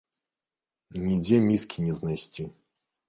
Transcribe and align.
Нідзе 1.03 1.37
міскі 1.49 1.77
не 1.89 1.93
знайсці. 2.01 2.43